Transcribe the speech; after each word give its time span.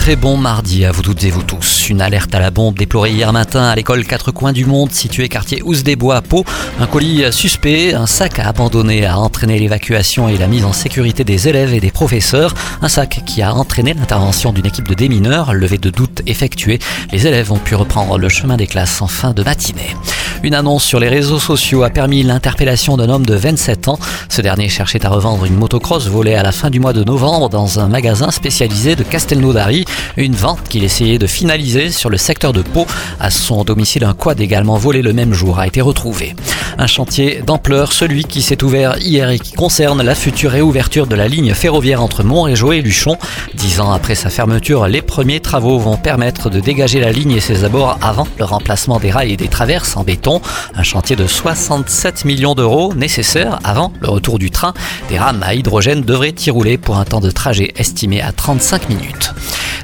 Très 0.00 0.16
bon 0.16 0.38
mardi 0.38 0.86
à 0.86 0.92
vous 0.92 1.02
toutes 1.02 1.22
et 1.24 1.30
vous 1.30 1.42
tous. 1.42 1.90
Une 1.90 2.00
alerte 2.00 2.34
à 2.34 2.40
la 2.40 2.50
bombe 2.50 2.74
déplorée 2.74 3.10
hier 3.10 3.30
matin 3.34 3.64
à 3.64 3.74
l'école 3.76 4.06
Quatre 4.06 4.32
Coins 4.32 4.54
du 4.54 4.64
Monde 4.64 4.90
située 4.92 5.28
quartier 5.28 5.62
Ouse 5.62 5.82
des 5.82 5.94
Bois 5.94 6.16
à 6.16 6.22
Pau. 6.22 6.42
Un 6.80 6.86
colis 6.86 7.30
suspect, 7.30 7.92
un 7.92 8.06
sac 8.06 8.38
à 8.38 8.48
abandonner 8.48 9.04
a 9.04 9.18
entraîné 9.18 9.58
l'évacuation 9.58 10.26
et 10.30 10.38
la 10.38 10.46
mise 10.46 10.64
en 10.64 10.72
sécurité 10.72 11.22
des 11.22 11.48
élèves 11.48 11.74
et 11.74 11.80
des 11.80 11.90
professeurs. 11.90 12.54
Un 12.80 12.88
sac 12.88 13.20
qui 13.26 13.42
a 13.42 13.54
entraîné 13.54 13.92
l'intervention 13.92 14.54
d'une 14.54 14.64
équipe 14.64 14.88
de 14.88 14.94
démineurs. 14.94 15.52
Levée 15.52 15.76
de 15.76 15.90
doute 15.90 16.22
effectuée, 16.26 16.78
les 17.12 17.26
élèves 17.26 17.52
ont 17.52 17.58
pu 17.58 17.74
reprendre 17.74 18.16
le 18.16 18.30
chemin 18.30 18.56
des 18.56 18.66
classes 18.66 19.02
en 19.02 19.06
fin 19.06 19.32
de 19.32 19.42
matinée. 19.42 19.94
Une 20.42 20.54
annonce 20.54 20.84
sur 20.84 21.00
les 21.00 21.08
réseaux 21.08 21.38
sociaux 21.38 21.82
a 21.82 21.90
permis 21.90 22.22
l'interpellation 22.22 22.96
d'un 22.96 23.10
homme 23.10 23.26
de 23.26 23.34
27 23.34 23.88
ans. 23.88 23.98
Ce 24.30 24.40
dernier 24.40 24.70
cherchait 24.70 25.04
à 25.04 25.10
revendre 25.10 25.44
une 25.44 25.54
motocross 25.54 26.08
volée 26.08 26.34
à 26.34 26.42
la 26.42 26.50
fin 26.50 26.70
du 26.70 26.80
mois 26.80 26.94
de 26.94 27.04
novembre 27.04 27.50
dans 27.50 27.78
un 27.78 27.88
magasin 27.88 28.30
spécialisé 28.30 28.96
de 28.96 29.02
Castelnaudary. 29.02 29.84
Une 30.16 30.34
vente 30.34 30.66
qu'il 30.68 30.82
essayait 30.82 31.18
de 31.18 31.26
finaliser 31.26 31.90
sur 31.90 32.08
le 32.08 32.16
secteur 32.16 32.54
de 32.54 32.62
Pau. 32.62 32.86
À 33.20 33.30
son 33.30 33.64
domicile, 33.64 34.04
un 34.04 34.14
quad 34.14 34.40
également 34.40 34.78
volé 34.78 35.02
le 35.02 35.12
même 35.12 35.34
jour 35.34 35.58
a 35.58 35.66
été 35.66 35.82
retrouvé. 35.82 36.34
Un 36.78 36.86
chantier 36.86 37.42
d'ampleur, 37.46 37.92
celui 37.92 38.24
qui 38.24 38.40
s'est 38.40 38.64
ouvert 38.64 38.96
hier 38.98 39.28
et 39.28 39.38
qui 39.38 39.52
concerne 39.52 40.02
la 40.02 40.14
future 40.14 40.52
réouverture 40.52 41.06
de 41.06 41.14
la 41.14 41.28
ligne 41.28 41.52
ferroviaire 41.52 42.02
entre 42.02 42.22
Montrégeau 42.22 42.72
et 42.72 42.80
Luchon. 42.80 43.18
Dix 43.54 43.80
ans 43.80 43.92
après 43.92 44.14
sa 44.14 44.30
fermeture, 44.30 44.86
les 44.86 45.02
premiers 45.02 45.40
travaux 45.40 45.78
vont 45.78 45.98
permettre 45.98 46.48
de 46.48 46.60
dégager 46.60 47.00
la 47.00 47.12
ligne 47.12 47.32
et 47.32 47.40
ses 47.40 47.64
abords 47.64 47.98
avant 48.00 48.26
le 48.38 48.44
remplacement 48.46 48.98
des 48.98 49.10
rails 49.10 49.32
et 49.32 49.36
des 49.36 49.48
traverses 49.48 49.96
en 49.98 50.04
béton. 50.04 50.29
Un 50.76 50.82
chantier 50.82 51.16
de 51.16 51.26
67 51.26 52.24
millions 52.24 52.54
d'euros 52.54 52.94
nécessaire 52.94 53.58
avant 53.64 53.92
le 54.00 54.08
retour 54.08 54.38
du 54.38 54.50
train. 54.50 54.74
Des 55.08 55.18
rames 55.18 55.42
à 55.42 55.54
hydrogène 55.54 56.02
devraient 56.02 56.34
y 56.46 56.50
rouler 56.50 56.78
pour 56.78 56.98
un 56.98 57.04
temps 57.04 57.20
de 57.20 57.30
trajet 57.30 57.72
estimé 57.76 58.22
à 58.22 58.30
35 58.30 58.88
minutes. 58.88 59.32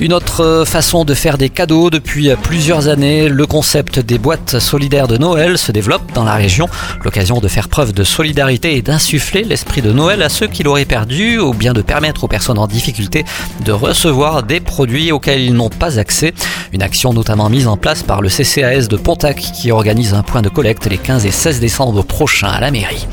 Une 0.00 0.12
autre 0.12 0.64
façon 0.66 1.04
de 1.04 1.14
faire 1.14 1.38
des 1.38 1.50
cadeaux 1.50 1.88
depuis 1.88 2.28
plusieurs 2.42 2.88
années, 2.88 3.28
le 3.28 3.46
concept 3.46 4.00
des 4.00 4.18
boîtes 4.18 4.58
solidaires 4.58 5.06
de 5.06 5.16
Noël 5.16 5.56
se 5.56 5.70
développe 5.70 6.12
dans 6.14 6.24
la 6.24 6.34
région. 6.34 6.68
L'occasion 7.04 7.38
de 7.38 7.46
faire 7.46 7.68
preuve 7.68 7.92
de 7.92 8.02
solidarité 8.02 8.76
et 8.76 8.82
d'insuffler 8.82 9.44
l'esprit 9.44 9.82
de 9.82 9.92
Noël 9.92 10.22
à 10.22 10.28
ceux 10.28 10.48
qui 10.48 10.64
l'auraient 10.64 10.84
perdu 10.84 11.38
ou 11.38 11.54
bien 11.54 11.72
de 11.72 11.80
permettre 11.80 12.24
aux 12.24 12.28
personnes 12.28 12.58
en 12.58 12.66
difficulté 12.66 13.24
de 13.64 13.70
recevoir 13.70 14.42
des 14.42 14.58
produits 14.58 15.12
auxquels 15.12 15.40
ils 15.40 15.54
n'ont 15.54 15.70
pas 15.70 16.00
accès. 16.00 16.34
Une 16.72 16.82
action 16.82 17.12
notamment 17.12 17.48
mise 17.48 17.68
en 17.68 17.76
place 17.76 18.02
par 18.02 18.20
le 18.20 18.28
CCAS 18.28 18.88
de 18.88 18.96
Pontac 18.96 19.36
qui 19.36 19.70
organise 19.70 20.12
un 20.12 20.22
point 20.22 20.42
de 20.42 20.48
collecte 20.48 20.86
les 20.86 20.98
15 20.98 21.24
et 21.24 21.30
16 21.30 21.60
décembre 21.60 22.02
prochains 22.02 22.48
à 22.48 22.60
la 22.60 22.72
mairie. 22.72 23.06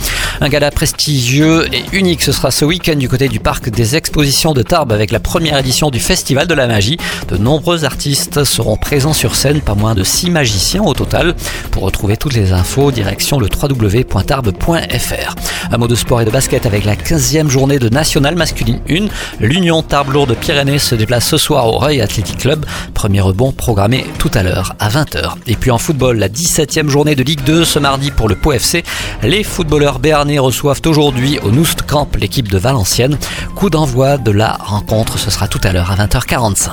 Un 0.43 0.49
gala 0.49 0.71
prestigieux 0.71 1.67
et 1.71 1.83
unique, 1.91 2.23
ce 2.23 2.31
sera 2.31 2.49
ce 2.49 2.65
week-end 2.65 2.95
du 2.95 3.07
côté 3.07 3.29
du 3.29 3.39
parc 3.39 3.69
des 3.69 3.95
expositions 3.95 4.53
de 4.53 4.63
Tarbes 4.63 4.91
avec 4.91 5.11
la 5.11 5.19
première 5.19 5.59
édition 5.59 5.91
du 5.91 5.99
Festival 5.99 6.47
de 6.47 6.55
la 6.55 6.65
magie. 6.65 6.97
De 7.27 7.37
nombreux 7.37 7.85
artistes 7.85 8.43
seront 8.43 8.75
présents 8.75 9.13
sur 9.13 9.35
scène, 9.35 9.61
pas 9.61 9.75
moins 9.75 9.93
de 9.93 10.03
6 10.03 10.31
magiciens 10.31 10.81
au 10.81 10.95
total. 10.95 11.35
Pour 11.69 11.83
retrouver 11.83 12.17
toutes 12.17 12.33
les 12.33 12.53
infos, 12.53 12.91
direction 12.91 13.39
le 13.39 13.49
www.tarbes.fr. 13.55 15.35
Un 15.71 15.77
mot 15.77 15.87
de 15.87 15.93
sport 15.93 16.21
et 16.21 16.25
de 16.25 16.31
basket 16.31 16.65
avec 16.65 16.85
la 16.85 16.95
15e 16.95 17.47
journée 17.47 17.77
de 17.77 17.89
National 17.89 18.35
Masculine 18.35 18.79
1. 18.89 19.09
L'Union 19.41 19.83
Tarbes 19.83 20.11
Lourdes 20.11 20.35
Pyrénées 20.35 20.79
se 20.79 20.95
déplace 20.95 21.27
ce 21.27 21.37
soir 21.37 21.67
au 21.67 21.77
Reuil 21.77 22.01
Athletic 22.01 22.37
Club. 22.39 22.65
Premier 22.95 23.21
rebond 23.21 23.51
programmé 23.51 24.07
tout 24.17 24.31
à 24.33 24.41
l'heure 24.41 24.73
à 24.79 24.89
20h. 24.89 25.33
Et 25.45 25.55
puis 25.55 25.69
en 25.69 25.77
football, 25.77 26.17
la 26.17 26.29
17e 26.29 26.89
journée 26.89 27.13
de 27.13 27.21
Ligue 27.21 27.43
2 27.43 27.63
ce 27.63 27.77
mardi 27.77 28.09
pour 28.09 28.27
le 28.27 28.35
Pau 28.35 28.53
FC. 28.53 28.83
Les 29.21 29.43
footballeurs 29.43 29.99
reçoivent 30.39 30.81
aujourd'hui 30.85 31.39
au 31.39 31.51
Noust 31.51 31.83
Camp 31.83 32.07
l'équipe 32.15 32.47
de 32.47 32.57
Valenciennes. 32.57 33.17
Coup 33.55 33.69
d'envoi 33.69 34.17
de 34.17 34.31
la 34.31 34.53
rencontre, 34.53 35.17
ce 35.17 35.29
sera 35.29 35.47
tout 35.47 35.61
à 35.63 35.71
l'heure 35.71 35.91
à 35.91 35.95
20h45. 35.95 36.69